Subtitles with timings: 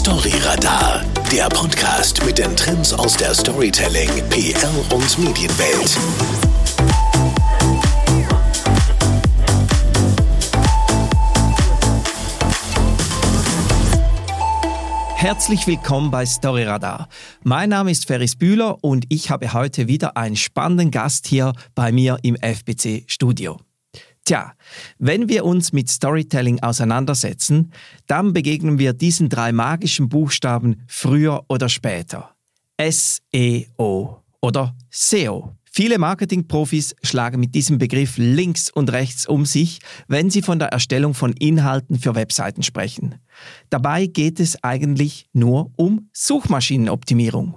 [0.00, 5.98] Storyradar, der Podcast mit den Trends aus der Storytelling, PR und Medienwelt.
[15.16, 17.06] Herzlich willkommen bei Storyradar.
[17.42, 21.92] Mein Name ist Ferris Bühler und ich habe heute wieder einen spannenden Gast hier bei
[21.92, 23.58] mir im FBC Studio.
[24.24, 24.52] Tja,
[24.98, 27.72] wenn wir uns mit Storytelling auseinandersetzen,
[28.06, 32.34] dann begegnen wir diesen drei magischen Buchstaben früher oder später.
[32.76, 35.56] S-E-O oder SEO.
[35.72, 39.78] Viele Marketingprofis schlagen mit diesem Begriff links und rechts um sich,
[40.08, 43.16] wenn sie von der Erstellung von Inhalten für Webseiten sprechen.
[43.70, 47.56] Dabei geht es eigentlich nur um Suchmaschinenoptimierung.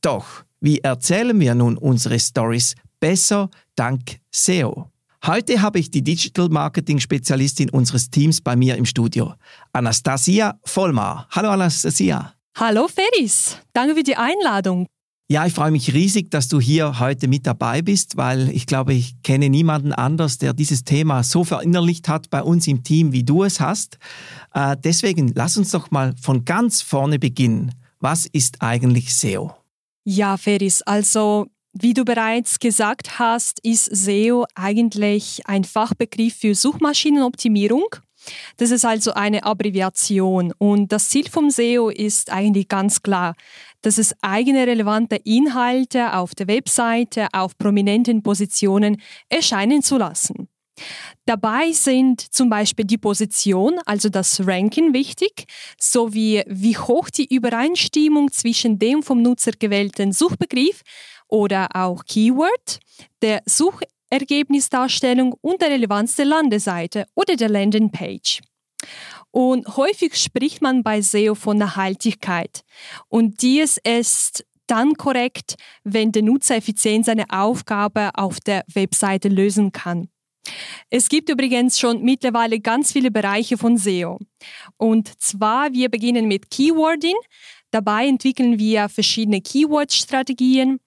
[0.00, 4.91] Doch, wie erzählen wir nun unsere Stories besser dank SEO?
[5.24, 9.34] Heute habe ich die Digital Marketing Spezialistin unseres Teams bei mir im Studio,
[9.72, 11.28] Anastasia Vollmar.
[11.30, 12.34] Hallo Anastasia.
[12.56, 14.88] Hallo Feris, danke für die Einladung.
[15.28, 18.94] Ja, ich freue mich riesig, dass du hier heute mit dabei bist, weil ich glaube,
[18.94, 23.22] ich kenne niemanden anders, der dieses Thema so verinnerlicht hat bei uns im Team, wie
[23.22, 23.98] du es hast.
[24.52, 27.72] Äh, deswegen lass uns doch mal von ganz vorne beginnen.
[28.00, 29.54] Was ist eigentlich SEO?
[30.04, 37.86] Ja, Feris, also wie du bereits gesagt hast, ist SEO eigentlich ein Fachbegriff für Suchmaschinenoptimierung.
[38.56, 43.34] Das ist also eine Abbreviation und das Ziel vom SEO ist eigentlich ganz klar,
[43.80, 50.48] dass es eigene relevante Inhalte auf der Webseite auf prominenten Positionen erscheinen zu lassen.
[51.24, 55.44] Dabei sind zum Beispiel die Position, also das Ranking wichtig,
[55.78, 60.82] sowie wie hoch die Übereinstimmung zwischen dem vom Nutzer gewählten Suchbegriff
[61.32, 62.78] oder auch Keyword,
[63.22, 68.42] der Suchergebnisdarstellung und der Relevanz der Landeseite oder der Landingpage.
[69.30, 72.62] Und häufig spricht man bei SEO von Nachhaltigkeit.
[73.08, 79.72] Und dies ist dann korrekt, wenn der Nutzer effizient seine Aufgabe auf der Webseite lösen
[79.72, 80.08] kann.
[80.90, 84.18] Es gibt übrigens schon mittlerweile ganz viele Bereiche von SEO.
[84.76, 87.16] Und zwar, wir beginnen mit Keywording.
[87.70, 90.78] Dabei entwickeln wir verschiedene Keyword-Strategien.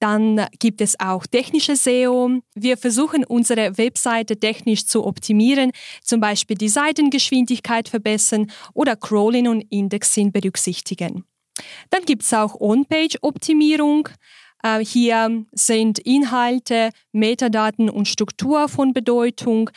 [0.00, 2.40] Dann gibt es auch technische SEO.
[2.54, 5.72] Wir versuchen unsere Webseite technisch zu optimieren,
[6.02, 11.24] zum Beispiel die Seitengeschwindigkeit verbessern oder Crawling und Indexing berücksichtigen.
[11.90, 14.08] Dann gibt es auch On-Page-Optimierung.
[14.62, 19.70] Äh, hier sind Inhalte, Metadaten und Struktur von Bedeutung.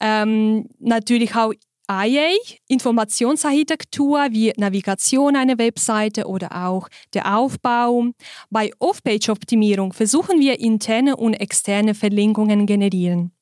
[0.00, 1.52] Ähm, natürlich auch
[1.90, 2.30] IA,
[2.68, 8.06] Informationsarchitektur wie Navigation einer Webseite oder auch der Aufbau.
[8.50, 13.32] Bei Off-Page-Optimierung versuchen wir interne und externe Verlinkungen generieren.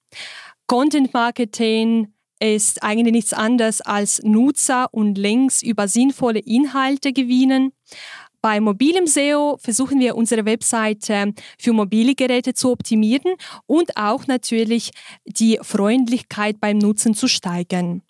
[0.66, 2.08] Content Marketing
[2.40, 7.72] ist eigentlich nichts anderes als Nutzer und Links über sinnvolle Inhalte gewinnen.
[8.44, 14.90] Bei mobilem SEO versuchen wir unsere Webseite für mobile Geräte zu optimieren und auch natürlich
[15.24, 18.02] die Freundlichkeit beim Nutzen zu steigern.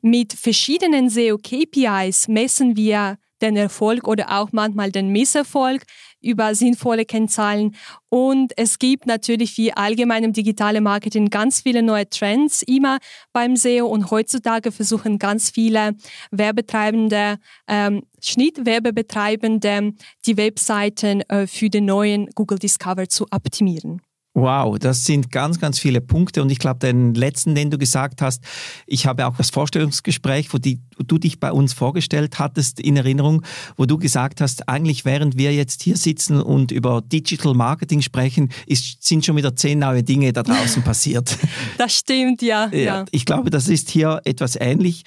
[0.00, 5.82] Mit verschiedenen SEO-KPIs messen wir den Erfolg oder auch manchmal den Misserfolg
[6.20, 7.74] über sinnvolle Kennzahlen.
[8.08, 12.98] Und es gibt natürlich wie allgemein im digitalen Marketing ganz viele neue Trends immer
[13.32, 15.94] beim SEO und heutzutage versuchen ganz viele
[16.30, 19.92] Werbetreibende, ähm, Schnittwerbebetreibende,
[20.26, 24.02] die Webseiten äh, für den neuen Google Discover zu optimieren.
[24.32, 26.40] Wow, das sind ganz, ganz viele Punkte.
[26.40, 28.44] Und ich glaube, den letzten, den du gesagt hast,
[28.86, 32.96] ich habe auch das Vorstellungsgespräch, wo, die, wo du dich bei uns vorgestellt hattest, in
[32.96, 33.42] Erinnerung,
[33.76, 38.50] wo du gesagt hast, eigentlich während wir jetzt hier sitzen und über Digital Marketing sprechen,
[38.66, 41.36] ist, sind schon wieder zehn neue Dinge da draußen passiert.
[41.76, 42.78] Das stimmt, ja, ja.
[42.78, 43.04] ja.
[43.10, 45.02] Ich glaube, das ist hier etwas ähnlich.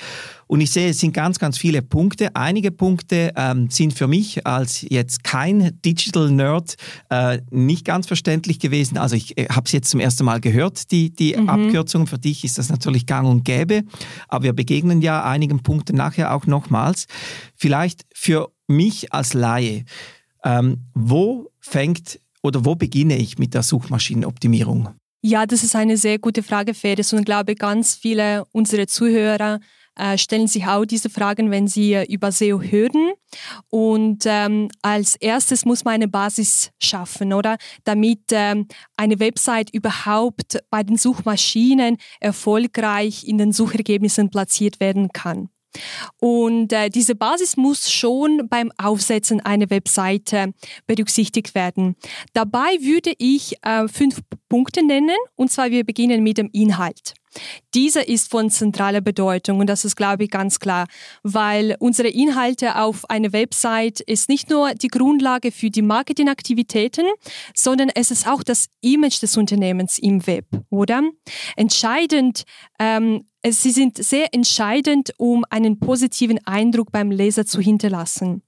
[0.53, 2.35] Und ich sehe, es sind ganz, ganz viele Punkte.
[2.35, 6.75] Einige Punkte ähm, sind für mich als jetzt kein Digital Nerd
[7.09, 8.99] äh, nicht ganz verständlich gewesen.
[8.99, 11.49] Also ich äh, habe es jetzt zum ersten Mal gehört, die, die mhm.
[11.49, 12.05] Abkürzung.
[12.05, 13.81] Für dich ist das natürlich gang und gäbe.
[14.27, 17.07] Aber wir begegnen ja einigen Punkten nachher auch nochmals.
[17.55, 19.85] Vielleicht für mich als Laie,
[20.43, 24.89] ähm, wo fängt oder wo beginne ich mit der Suchmaschinenoptimierung?
[25.23, 27.11] Ja, das ist eine sehr gute Frage, Fedes.
[27.11, 29.59] Und ich glaube, ganz viele unserer Zuhörer
[29.95, 33.13] äh, stellen sich auch diese Fragen, wenn sie äh, über SEO hören.
[33.69, 37.57] Und ähm, als erstes muss man eine Basis schaffen, oder?
[37.83, 38.67] Damit ähm,
[38.97, 45.49] eine Website überhaupt bei den Suchmaschinen erfolgreich in den Suchergebnissen platziert werden kann.
[46.19, 50.53] Und äh, diese Basis muss schon beim Aufsetzen einer Webseite
[50.85, 51.95] berücksichtigt werden.
[52.33, 54.19] Dabei würde ich äh, fünf
[54.49, 55.17] Punkte nennen.
[55.35, 57.13] Und zwar, wir beginnen mit dem Inhalt.
[57.73, 60.87] Diese ist von zentraler Bedeutung und das ist, glaube ich, ganz klar,
[61.23, 67.05] weil unsere Inhalte auf einer Website ist nicht nur die Grundlage für die Marketingaktivitäten,
[67.53, 71.01] sondern es ist auch das Image des Unternehmens im Web, oder?
[71.55, 72.43] Entscheidend,
[72.79, 78.41] ähm, sie sind sehr entscheidend, um einen positiven Eindruck beim Leser zu hinterlassen.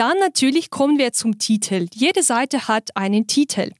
[0.00, 1.86] Dann natürlich kommen wir zum Titel.
[1.92, 3.72] Jede Seite hat einen Titel.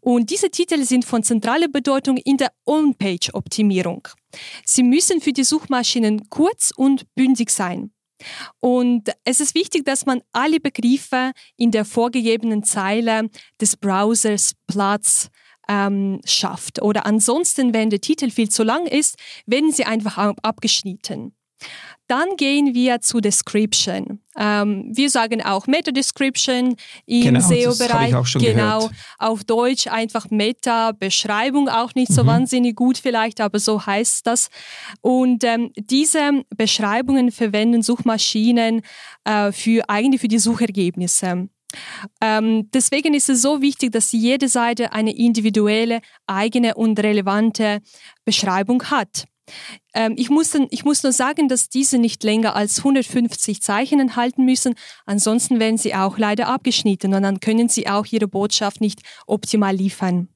[0.00, 4.06] Und diese Titel sind von zentraler Bedeutung in der On-Page-Optimierung.
[4.66, 7.90] Sie müssen für die Suchmaschinen kurz und bündig sein.
[8.60, 15.30] Und es ist wichtig, dass man alle Begriffe in der vorgegebenen Zeile des Browsers Platz
[15.70, 16.82] ähm, schafft.
[16.82, 19.16] Oder ansonsten, wenn der Titel viel zu lang ist,
[19.46, 21.34] werden sie einfach abgeschnitten.
[22.08, 24.20] Dann gehen wir zu Description.
[24.36, 26.76] Ähm, wir sagen auch Meta-Description
[27.06, 28.14] im genau, SEO-Bereich.
[28.34, 28.92] Genau, gehört.
[29.18, 32.28] auf Deutsch einfach Meta-Beschreibung, auch nicht so mhm.
[32.28, 34.48] wahnsinnig gut vielleicht, aber so heißt das.
[35.00, 38.82] Und ähm, diese Beschreibungen verwenden Suchmaschinen
[39.24, 41.48] äh, für eigentlich für die Suchergebnisse.
[42.20, 47.80] Ähm, deswegen ist es so wichtig, dass jede Seite eine individuelle, eigene und relevante
[48.24, 49.24] Beschreibung hat.
[49.94, 54.44] Ähm, ich, muss ich muss nur sagen, dass diese nicht länger als 150 Zeichen enthalten
[54.44, 54.74] müssen.
[55.06, 59.74] Ansonsten werden sie auch leider abgeschnitten und dann können sie auch ihre Botschaft nicht optimal
[59.74, 60.28] liefern.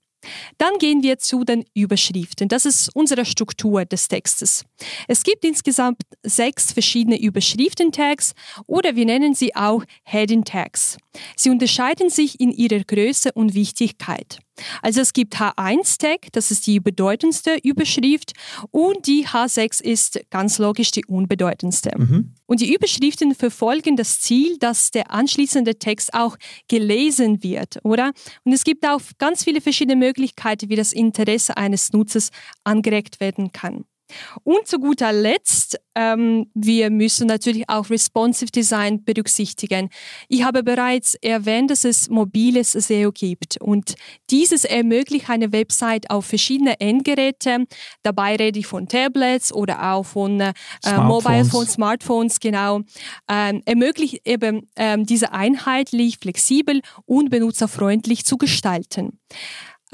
[0.59, 2.49] Dann gehen wir zu den Überschriften.
[2.49, 4.65] Das ist unsere Struktur des Textes.
[5.09, 8.33] Es gibt insgesamt sechs verschiedene Überschriften-Tags
[8.67, 10.99] oder wir nennen sie auch Heading-Tags.
[11.37, 14.41] Sie unterscheiden sich in ihrer Größe und Wichtigkeit.
[14.83, 18.33] Also es gibt H1-Tag, das ist die bedeutendste Überschrift
[18.71, 21.91] und die H6 ist ganz logisch die unbedeutendste.
[21.97, 22.35] Mhm.
[22.47, 26.37] Und die Überschriften verfolgen das Ziel, dass der anschließende Text auch
[26.69, 28.13] gelesen wird, oder?
[28.45, 32.31] Und es gibt auch ganz viele verschiedene Möglichkeiten, wie das Interesse eines Nutzers
[32.65, 33.85] angeregt werden kann.
[34.45, 39.89] Und zu guter Letzt, ähm, wir müssen natürlich auch Responsive Design berücksichtigen.
[40.29, 43.95] Ich habe bereits erwähnt, dass es mobiles SEO gibt und
[44.31, 47.65] dieses ermöglicht eine Website auf verschiedene Endgeräte.
[48.03, 50.53] Dabei rede ich von Tablets oder auch von äh,
[50.85, 52.81] Mobile Phones, Smartphones, genau.
[53.29, 59.19] Ähm, ermöglicht eben ähm, diese einheitlich, flexibel und benutzerfreundlich zu gestalten.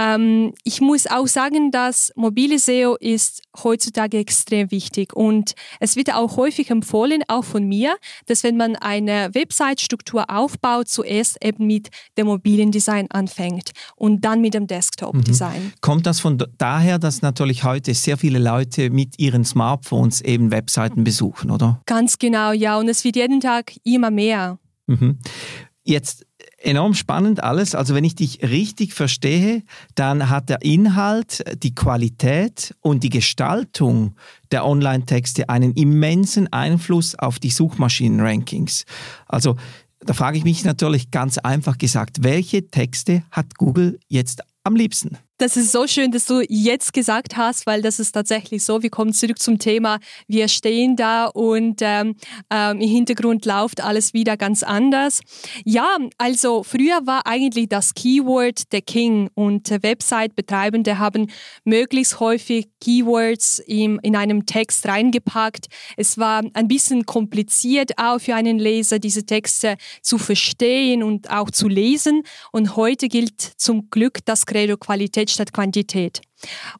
[0.02, 6.12] Ähm, ich muss auch sagen, dass mobile SEO ist heutzutage extrem wichtig und es wird
[6.14, 7.96] auch häufig empfohlen, auch von mir,
[8.26, 14.40] dass wenn man eine Website-Struktur aufbaut, zuerst eben mit dem mobilen Design anfängt und dann
[14.40, 15.64] mit dem Desktop-Design.
[15.64, 15.72] Mhm.
[15.80, 21.04] Kommt das von daher, dass natürlich heute sehr viele Leute mit ihren Smartphones eben Webseiten
[21.04, 21.80] besuchen, oder?
[21.86, 24.58] Ganz genau, ja, und es wird jeden Tag immer mehr.
[24.86, 25.18] Mhm.
[25.84, 26.26] Jetzt
[26.64, 27.74] enorm spannend alles.
[27.74, 29.62] Also wenn ich dich richtig verstehe,
[29.94, 34.14] dann hat der Inhalt, die Qualität und die Gestaltung
[34.50, 38.84] der Online-Texte einen immensen Einfluss auf die Suchmaschinen-Rankings.
[39.26, 39.56] Also
[40.00, 45.18] da frage ich mich natürlich ganz einfach gesagt, welche Texte hat Google jetzt am liebsten?
[45.42, 48.80] Das ist so schön, dass du jetzt gesagt hast, weil das ist tatsächlich so.
[48.80, 49.98] Wir kommen zurück zum Thema.
[50.28, 52.14] Wir stehen da und ähm,
[52.48, 55.20] ähm, im Hintergrund läuft alles wieder ganz anders.
[55.64, 61.28] Ja, also früher war eigentlich das Keyword der King und Website-Betreibende haben
[61.64, 65.66] möglichst häufig Keywords im, in einem Text reingepackt.
[65.96, 71.50] Es war ein bisschen kompliziert auch für einen Leser, diese Texte zu verstehen und auch
[71.50, 72.22] zu lesen.
[72.52, 76.20] Und heute gilt zum Glück das Credo Qualität statt Quantität.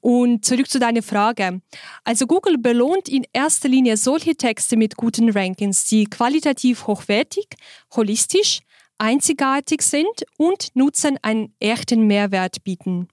[0.01, 1.61] Und zurück zu deiner Frage.
[2.05, 7.47] Also Google belohnt in erster Linie solche Texte mit guten Rankings, die qualitativ hochwertig,
[7.95, 8.61] holistisch,
[8.99, 13.09] einzigartig sind und Nutzern einen echten Mehrwert bieten.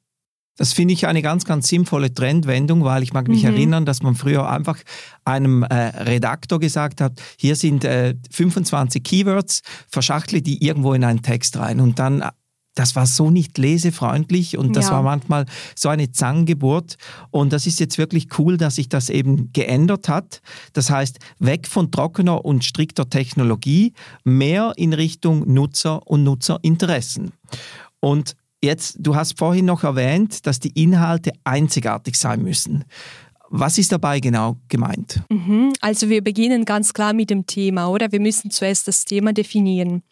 [0.60, 3.54] Das finde ich eine ganz, ganz sinnvolle Trendwendung, weil ich mag mich mhm.
[3.54, 4.78] erinnern, dass man früher einfach
[5.24, 11.22] einem äh, Redaktor gesagt hat, hier sind äh, 25 Keywords, verschachtle die irgendwo in einen
[11.22, 12.30] Text rein und dann
[12.76, 14.92] das war so nicht lesefreundlich und das ja.
[14.94, 15.46] war manchmal
[15.76, 16.96] so eine Zangengeburt.
[17.32, 20.42] Und das ist jetzt wirklich cool, dass sich das eben geändert hat.
[20.74, 27.34] Das heißt, weg von trockener und strikter Technologie, mehr in Richtung Nutzer und Nutzerinteressen.
[28.00, 32.86] Und jetzt, du hast vorhin noch erwähnt, dass die Inhalte einzigartig sein müssen.
[33.52, 35.22] Was ist dabei genau gemeint?
[35.30, 35.74] Mhm.
[35.82, 38.12] Also wir beginnen ganz klar mit dem Thema, oder?
[38.12, 40.04] Wir müssen zuerst das Thema definieren.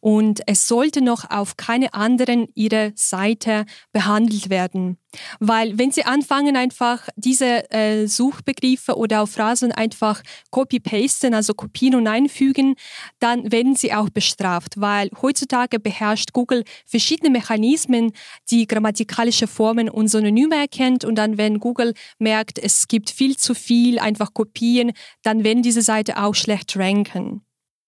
[0.00, 4.98] Und es sollte noch auf keine anderen ihrer Seite behandelt werden.
[5.40, 11.96] Weil wenn Sie anfangen, einfach diese äh, Suchbegriffe oder auch Phrasen einfach copy-pasten, also kopieren
[11.96, 12.74] und einfügen,
[13.18, 18.12] dann werden Sie auch bestraft, weil heutzutage beherrscht Google verschiedene Mechanismen,
[18.50, 23.54] die grammatikalische Formen und Synonyme erkennt und dann, wenn Google merkt, es gibt viel zu
[23.54, 24.92] viel, einfach kopieren,
[25.22, 27.44] dann werden diese Seite auch schlecht ranken.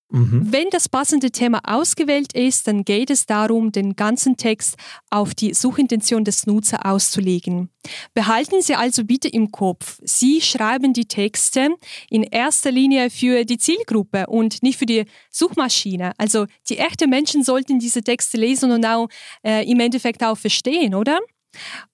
[0.08, 0.46] Mhm.
[0.50, 4.76] Wenn das passende Thema ausgewählt ist, dann geht es darum, den ganzen Text
[5.10, 7.70] auf die Suchintention des Nutzers auszulegen.
[8.14, 11.70] Behalten Sie also bitte im Kopf, Sie schreiben die Texte
[12.08, 16.12] in erster Linie für die Zielgruppe und nicht für die Suchmaschine.
[16.18, 19.08] Also die echten Menschen sollten diese Texte lesen und auch
[19.44, 21.18] äh, im Endeffekt auch verstehen, oder?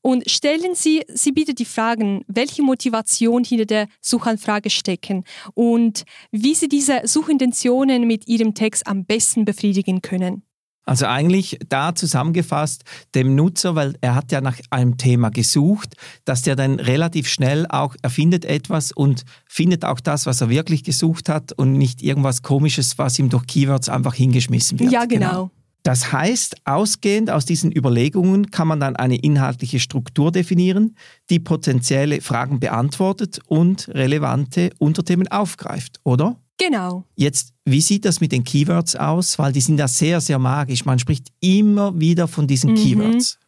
[0.00, 6.54] Und stellen Sie, Sie bitte die Fragen, welche Motivation hinter der Suchanfrage stecken und wie
[6.54, 10.42] Sie diese Suchintentionen mit Ihrem Text am besten befriedigen können.
[10.84, 12.82] Also eigentlich da zusammengefasst
[13.14, 17.66] dem Nutzer, weil er hat ja nach einem Thema gesucht, dass der dann relativ schnell
[17.68, 22.42] auch erfindet etwas und findet auch das, was er wirklich gesucht hat und nicht irgendwas
[22.42, 24.90] Komisches, was ihm durch Keywords einfach hingeschmissen wird.
[24.90, 25.28] Ja, genau.
[25.28, 25.50] genau.
[25.82, 30.96] Das heißt, ausgehend aus diesen Überlegungen kann man dann eine inhaltliche Struktur definieren,
[31.28, 36.36] die potenzielle Fragen beantwortet und relevante Unterthemen aufgreift, oder?
[36.58, 37.04] Genau.
[37.16, 39.38] Jetzt, wie sieht das mit den Keywords aus?
[39.38, 40.84] Weil die sind ja sehr, sehr magisch.
[40.84, 42.76] Man spricht immer wieder von diesen mhm.
[42.76, 43.38] Keywords.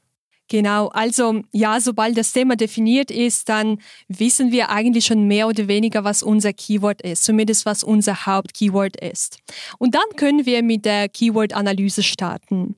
[0.48, 5.68] Genau, also ja, sobald das Thema definiert ist, dann wissen wir eigentlich schon mehr oder
[5.68, 9.38] weniger, was unser Keyword ist, zumindest was unser Hauptkeyword ist.
[9.78, 12.76] Und dann können wir mit der Keyword-Analyse starten.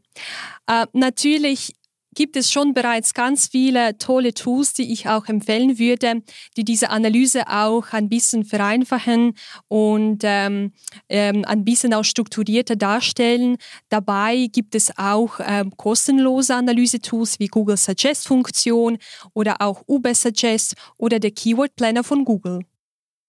[0.68, 1.72] Äh, natürlich
[2.16, 6.22] gibt es schon bereits ganz viele tolle Tools, die ich auch empfehlen würde,
[6.56, 9.34] die diese Analyse auch ein bisschen vereinfachen
[9.68, 10.72] und ähm,
[11.08, 13.58] ähm, ein bisschen auch strukturierter darstellen.
[13.90, 18.98] Dabei gibt es auch ähm, kostenlose Analyse-Tools wie Google Suggest-Funktion
[19.34, 22.60] oder auch Uber Suggest oder der Keyword Planner von Google.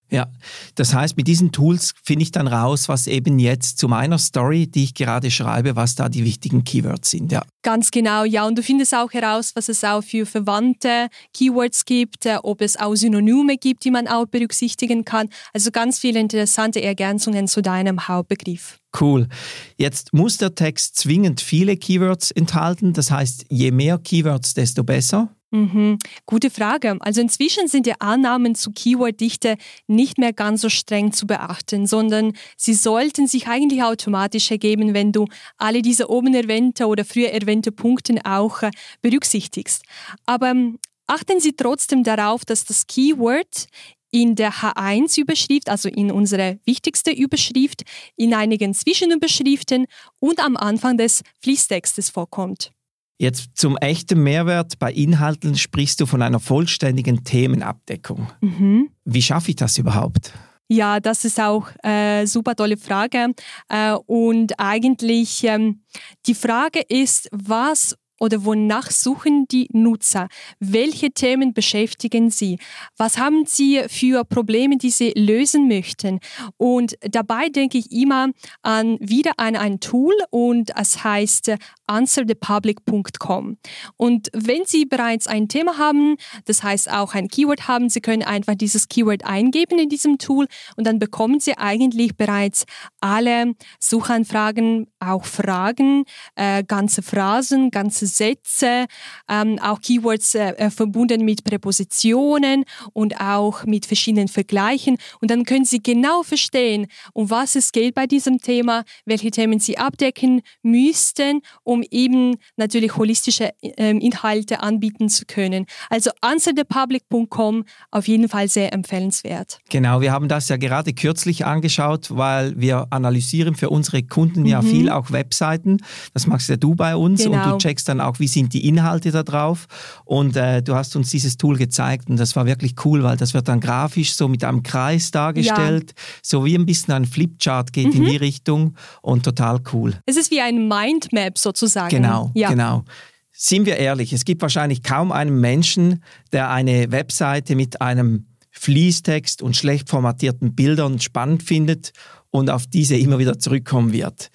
[0.09, 0.27] Ja,
[0.75, 4.67] das heißt, mit diesen Tools finde ich dann raus, was eben jetzt zu meiner Story,
[4.67, 7.31] die ich gerade schreibe, was da die wichtigen Keywords sind.
[7.31, 7.43] Ja.
[7.61, 8.47] Ganz genau, ja.
[8.47, 12.77] Und du findest auch heraus, was es auch für verwandte Keywords gibt, äh, ob es
[12.77, 15.27] auch Synonyme gibt, die man auch berücksichtigen kann.
[15.53, 18.79] Also ganz viele interessante Ergänzungen zu deinem Hauptbegriff.
[18.99, 19.27] Cool.
[19.75, 22.93] Jetzt muss der Text zwingend viele Keywords enthalten.
[22.93, 25.29] Das heißt, je mehr Keywords, desto besser.
[25.51, 25.98] Mhm.
[26.25, 26.98] Gute Frage.
[27.00, 29.56] Also inzwischen sind die Annahmen zu Keyworddichte
[29.88, 35.13] nicht mehr ganz so streng zu beachten, sondern sie sollten sich eigentlich automatisch ergeben, wenn
[35.13, 35.25] du
[35.58, 39.84] alle diese oben erwähnte oder früher erwähnte Punkte auch äh, berücksichtigst.
[40.25, 43.68] Aber ähm, achten Sie trotzdem darauf, dass das Keyword
[44.12, 47.84] in der H1-Überschrift, also in unserer wichtigsten Überschrift,
[48.18, 49.86] in einigen Zwischenüberschriften
[50.20, 52.72] und am Anfang des Fließtextes vorkommt.
[53.19, 58.27] Jetzt zum echten Mehrwert bei Inhalten sprichst du von einer vollständigen Themenabdeckung.
[58.41, 58.89] Mhm.
[59.05, 60.33] Wie schaffe ich das überhaupt?
[60.69, 63.33] Ja, das ist auch eine äh, super tolle Frage.
[63.69, 65.81] Äh, und eigentlich ähm,
[66.25, 70.27] die Frage ist, was oder wonach suchen die Nutzer?
[70.59, 72.59] Welche Themen beschäftigen sie?
[72.97, 76.19] Was haben sie für Probleme, die sie lösen möchten?
[76.57, 78.29] Und dabei denke ich immer
[78.62, 81.55] an wieder an ein Tool und es heißt
[81.88, 83.58] answerthepublic.com.
[83.96, 88.24] Und wenn Sie bereits ein Thema haben, das heißt auch ein Keyword haben, Sie können
[88.24, 92.65] einfach dieses Keyword eingeben in diesem Tool und dann bekommen Sie eigentlich bereits
[93.01, 96.03] alle Suchanfragen, auch Fragen,
[96.36, 98.86] äh, ganze Phrasen, ganze Sätze,
[99.29, 104.98] ähm, auch Keywords äh, äh, verbunden mit Präpositionen und auch mit verschiedenen Vergleichen.
[105.22, 109.60] Und dann können Sie genau verstehen, um was es geht bei diesem Thema, welche Themen
[109.60, 115.65] Sie abdecken müssten, um eben natürlich holistische äh, Inhalte anbieten zu können.
[115.89, 119.60] Also answerthepublic.com auf jeden Fall sehr empfehlenswert.
[119.69, 124.48] Genau, wir haben das ja gerade kürzlich angeschaut, weil wir analysieren für unsere Kunden mhm.
[124.48, 125.77] ja viel auch Webseiten.
[126.13, 127.34] Das machst ja du bei uns genau.
[127.34, 127.57] und du genau.
[127.57, 129.67] checkst dann auch, wie sind die Inhalte da drauf.
[130.05, 133.34] Und äh, du hast uns dieses Tool gezeigt und das war wirklich cool, weil das
[133.34, 136.03] wird dann grafisch so mit einem Kreis dargestellt, ja.
[136.22, 138.03] so wie ein bisschen ein Flipchart geht mhm.
[138.03, 139.93] in die Richtung und total cool.
[140.05, 141.66] Es ist wie ein Mindmap sozusagen.
[141.89, 142.50] Genau, ja.
[142.50, 142.83] genau.
[143.31, 149.43] Sind wir ehrlich, es gibt wahrscheinlich kaum einen Menschen, der eine Webseite mit einem Fließtext
[149.43, 151.91] und schlecht formatierten Bildern spannend findet
[152.31, 154.29] und auf diese immer wieder zurückkommen wird.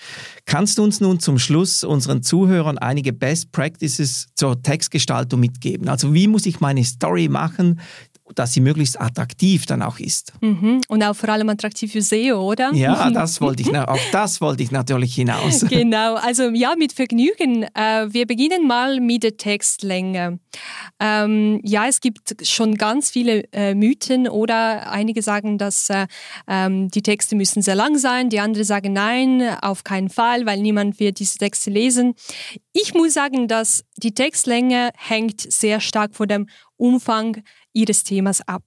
[0.44, 5.88] Kannst du uns nun zum Schluss unseren Zuhörern einige Best Practices zur Textgestaltung mitgeben?
[5.88, 7.80] Also wie muss ich meine Story machen,
[8.34, 10.32] dass sie möglichst attraktiv dann auch ist.
[10.40, 10.80] Mhm.
[10.88, 12.72] Und auch vor allem attraktiv für SEO, oder?
[12.72, 15.64] Ja, das wollte ich, auf das wollte ich natürlich hinaus.
[15.68, 17.64] Genau, also ja, mit Vergnügen.
[17.74, 20.38] Äh, wir beginnen mal mit der Textlänge.
[21.00, 26.06] Ähm, ja, es gibt schon ganz viele äh, Mythen oder einige sagen, dass äh,
[26.48, 30.60] ähm, die Texte müssen sehr lang sein, die anderen sagen nein, auf keinen Fall, weil
[30.60, 32.14] niemand wird diese Texte lesen.
[32.72, 38.62] Ich muss sagen, dass die Textlänge hängt sehr stark von dem Umfang Ihres Themas ab.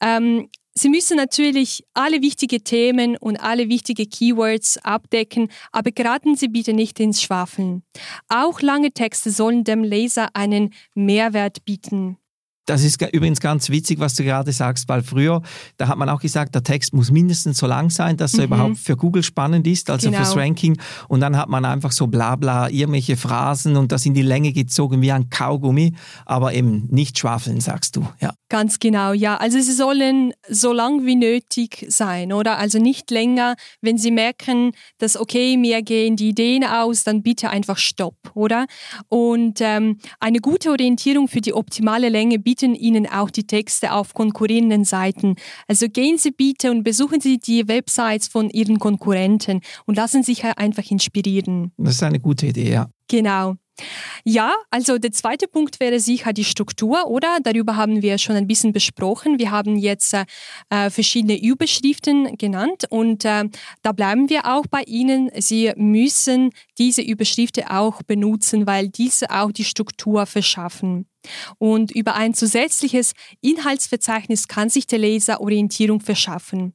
[0.00, 6.48] Ähm, Sie müssen natürlich alle wichtigen Themen und alle wichtigen Keywords abdecken, aber geraten Sie
[6.48, 7.84] bitte nicht ins Schwafeln.
[8.28, 12.18] Auch lange Texte sollen dem Leser einen Mehrwert bieten.
[12.66, 15.42] Das ist übrigens ganz witzig, was du gerade sagst, weil früher,
[15.76, 18.44] da hat man auch gesagt, der Text muss mindestens so lang sein, dass er mhm.
[18.46, 20.22] überhaupt für Google spannend ist, also genau.
[20.22, 20.78] fürs Ranking.
[21.08, 25.02] Und dann hat man einfach so Blabla, irgendwelche Phrasen und das in die Länge gezogen
[25.02, 25.94] wie ein Kaugummi,
[26.24, 28.08] aber eben nicht schwafeln, sagst du.
[28.20, 28.32] Ja.
[28.48, 29.36] Ganz genau, ja.
[29.36, 32.58] Also sie sollen so lang wie nötig sein, oder?
[32.58, 33.56] Also nicht länger.
[33.82, 38.66] Wenn sie merken, dass okay, mir gehen die Ideen aus, dann bitte einfach Stopp, oder?
[39.08, 43.92] Und ähm, eine gute Orientierung für die optimale Länge bietet bieten Ihnen auch die Texte
[43.92, 45.34] auf konkurrierenden Seiten.
[45.66, 50.44] Also gehen Sie bitte und besuchen Sie die Websites von Ihren Konkurrenten und lassen sich
[50.44, 51.72] einfach inspirieren.
[51.76, 52.88] Das ist eine gute Idee, ja.
[53.08, 53.56] Genau.
[54.24, 57.38] Ja, also der zweite Punkt wäre sicher die Struktur, oder?
[57.42, 59.40] Darüber haben wir schon ein bisschen besprochen.
[59.40, 63.44] Wir haben jetzt äh, verschiedene Überschriften genannt und äh,
[63.82, 65.28] da bleiben wir auch bei Ihnen.
[65.38, 71.06] Sie müssen diese Überschriften auch benutzen, weil diese auch die Struktur verschaffen.
[71.58, 76.74] Und über ein zusätzliches Inhaltsverzeichnis kann sich der Leser Orientierung verschaffen.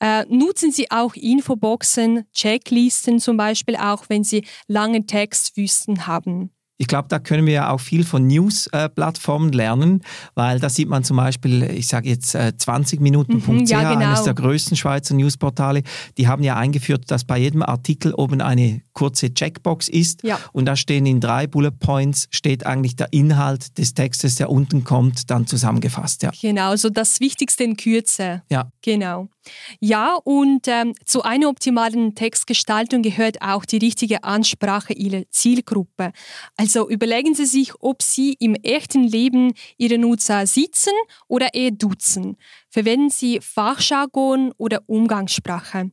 [0.00, 6.50] Äh, nutzen Sie auch Infoboxen, Checklisten zum Beispiel, auch wenn Sie lange Textwüsten haben.
[6.80, 10.02] Ich glaube, da können wir ja auch viel von News-Plattformen lernen,
[10.34, 14.06] weil da sieht man zum Beispiel, ich sage jetzt 20minuten.ch, mhm, ja, genau.
[14.06, 15.82] eines der größten Schweizer Newsportale,
[16.16, 20.40] die haben ja eingeführt, dass bei jedem Artikel oben eine kurze Checkbox ist ja.
[20.52, 24.82] und da stehen in drei Bullet Points, steht eigentlich der Inhalt des Textes, der unten
[24.82, 26.22] kommt, dann zusammengefasst.
[26.22, 26.30] Ja.
[26.40, 28.42] Genau, so das Wichtigste in Kürze.
[28.50, 28.72] Ja.
[28.80, 29.28] Genau.
[29.80, 36.12] Ja, und ähm, zu einer optimalen Textgestaltung gehört auch die richtige Ansprache Ihrer Zielgruppe.
[36.56, 40.92] Also überlegen Sie sich, ob Sie im echten Leben Ihre Nutzer sitzen
[41.28, 42.36] oder eher duzen.
[42.68, 45.90] Verwenden Sie Fachjargon oder Umgangssprache.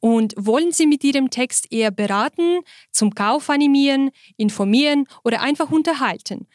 [0.00, 6.46] Und wollen Sie mit Ihrem Text eher beraten, zum Kauf animieren, informieren oder einfach unterhalten?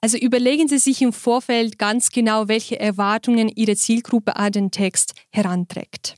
[0.00, 5.14] Also überlegen Sie sich im Vorfeld ganz genau, welche Erwartungen Ihre Zielgruppe an den Text
[5.30, 6.16] heranträgt.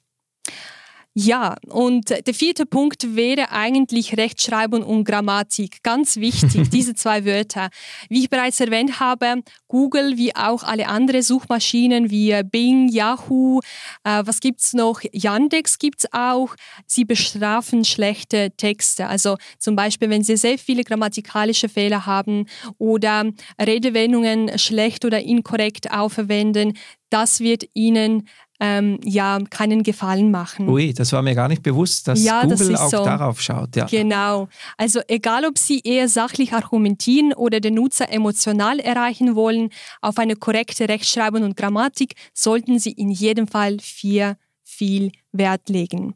[1.17, 5.81] Ja, und der vierte Punkt wäre eigentlich Rechtschreibung und Grammatik.
[5.85, 7.69] Ganz wichtig, diese zwei Wörter.
[8.09, 13.61] Wie ich bereits erwähnt habe, Google wie auch alle anderen Suchmaschinen wie Bing, Yahoo,
[14.03, 15.03] äh, was gibt's noch?
[15.13, 16.57] Yandex gibt's auch.
[16.87, 19.07] Sie bestrafen schlechte Texte.
[19.07, 22.47] Also zum Beispiel, wenn Sie sehr viele grammatikalische Fehler haben
[22.79, 23.31] oder
[23.65, 26.77] Redewendungen schlecht oder inkorrekt aufverwenden,
[27.15, 28.27] das wird Ihnen
[28.61, 30.69] ähm, ja keinen Gefallen machen.
[30.69, 33.05] Ui, das war mir gar nicht bewusst, dass ja, Google das auch so.
[33.05, 33.75] darauf schaut.
[33.77, 33.87] Ja.
[33.87, 34.49] Genau.
[34.77, 40.37] Also egal, ob Sie eher sachlich argumentieren oder den Nutzer emotional erreichen wollen, auf eine
[40.37, 46.15] korrekte Rechtschreibung und Grammatik sollten Sie in jedem Fall viel, viel Wert legen.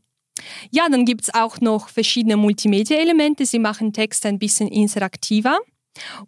[0.70, 3.44] Ja, dann gibt es auch noch verschiedene Multimedia-Elemente.
[3.44, 5.58] Sie machen Text ein bisschen interaktiver.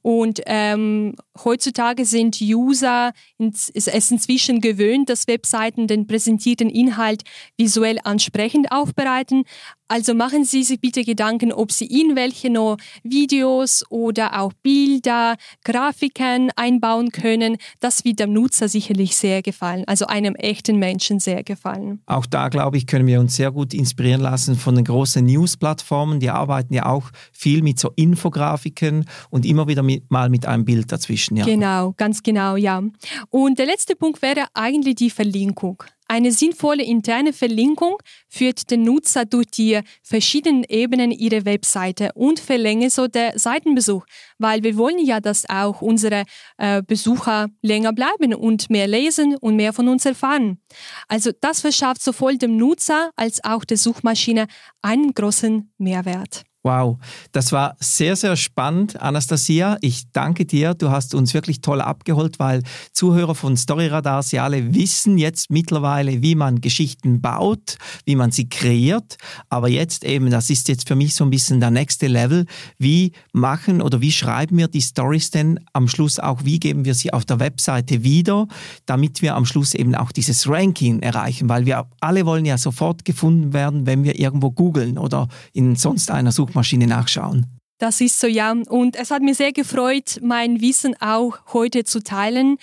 [0.02, 7.22] Und ähm, heutzutage sind User ins, es inzwischen gewöhnt, dass Webseiten den präsentierten Inhalt
[7.56, 9.44] visuell ansprechend aufbereiten.
[9.92, 15.35] Also machen Sie sich bitte Gedanken, ob Sie in welche noch Videos oder auch Bilder,
[15.64, 17.56] Grafiken einbauen können.
[17.80, 22.02] Das wird dem Nutzer sicherlich sehr gefallen, also einem echten Menschen sehr gefallen.
[22.06, 26.20] Auch da, glaube ich, können wir uns sehr gut inspirieren lassen von den großen News-Plattformen.
[26.20, 30.64] Die arbeiten ja auch viel mit so Infografiken und immer wieder mit, mal mit einem
[30.64, 31.37] Bild dazwischen.
[31.37, 31.44] Ja.
[31.44, 32.83] Genau, ganz genau, ja.
[33.29, 35.83] Und der letzte Punkt wäre eigentlich die Verlinkung.
[36.11, 42.90] Eine sinnvolle interne Verlinkung führt den Nutzer durch die verschiedenen Ebenen ihrer Webseite und verlängert
[42.90, 44.05] so den Seitenbesuch,
[44.37, 46.25] weil wir wollen ja, dass auch unsere
[46.59, 50.59] äh, Besucher länger bleiben und mehr lesen und mehr von uns erfahren.
[51.07, 54.49] Also das verschafft sowohl dem Nutzer als auch der Suchmaschine
[54.83, 56.42] einen großen Mehrwert.
[56.62, 56.99] Wow,
[57.33, 59.79] das war sehr, sehr spannend, Anastasia.
[59.81, 60.75] Ich danke dir.
[60.75, 66.20] Du hast uns wirklich toll abgeholt, weil Zuhörer von Storyradar, sie alle wissen jetzt mittlerweile,
[66.20, 69.16] wie man Geschichten baut, wie man sie kreiert.
[69.49, 72.44] Aber jetzt eben, das ist jetzt für mich so ein bisschen der nächste Level.
[72.77, 76.44] Wie machen oder wie schreiben wir die Stories denn am Schluss auch?
[76.44, 78.49] Wie geben wir sie auf der Webseite wieder,
[78.85, 81.49] damit wir am Schluss eben auch dieses Ranking erreichen?
[81.49, 86.11] Weil wir alle wollen ja sofort gefunden werden, wenn wir irgendwo googeln oder in sonst
[86.11, 87.46] einer Suche Suchmaschine nachschauen.
[87.78, 88.52] Das ist so, ja.
[88.68, 92.58] Und es hat mir sehr gefreut, mein Wissen auch heute zu teilen.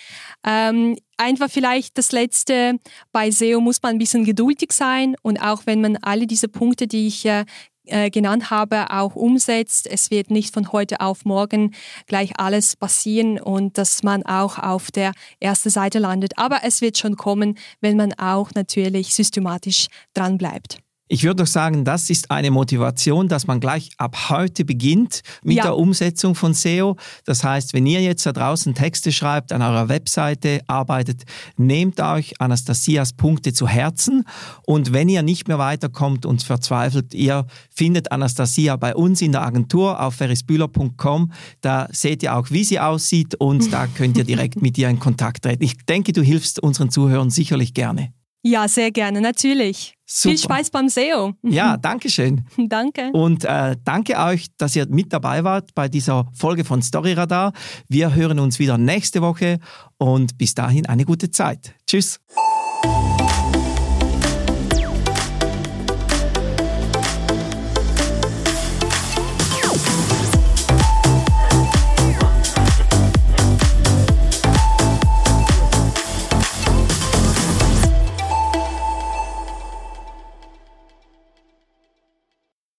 [0.46, 2.78] Ähm, einfach vielleicht das Letzte,
[3.10, 6.86] bei SEO muss man ein bisschen geduldig sein und auch wenn man alle diese Punkte,
[6.86, 7.46] die ich äh,
[7.86, 9.88] äh genannt habe, auch umsetzt.
[9.90, 11.74] Es wird nicht von heute auf morgen
[12.06, 16.38] gleich alles passieren und dass man auch auf der ersten Seite landet.
[16.38, 20.78] Aber es wird schon kommen, wenn man auch natürlich systematisch dran bleibt.
[21.08, 25.56] Ich würde doch sagen, das ist eine Motivation, dass man gleich ab heute beginnt mit
[25.56, 25.64] ja.
[25.64, 26.96] der Umsetzung von SEO.
[27.24, 31.22] Das heißt, wenn ihr jetzt da draußen Texte schreibt, an eurer Webseite arbeitet,
[31.56, 34.24] nehmt euch Anastasias Punkte zu Herzen.
[34.66, 39.42] Und wenn ihr nicht mehr weiterkommt und verzweifelt, ihr findet Anastasia bei uns in der
[39.42, 41.32] Agentur auf ferrisbühler.com.
[41.62, 44.98] Da seht ihr auch, wie sie aussieht und da könnt ihr direkt mit ihr in
[44.98, 45.64] Kontakt treten.
[45.64, 48.12] Ich denke, du hilfst unseren Zuhörern sicherlich gerne.
[48.42, 49.97] Ja, sehr gerne, natürlich.
[50.10, 50.30] Super.
[50.30, 51.34] Viel Spaß beim SEO.
[51.42, 52.46] Ja, danke schön.
[52.56, 53.10] danke.
[53.12, 57.52] Und äh, danke euch, dass ihr mit dabei wart bei dieser Folge von Storyradar.
[57.88, 59.58] Wir hören uns wieder nächste Woche
[59.98, 61.74] und bis dahin eine gute Zeit.
[61.86, 62.20] Tschüss.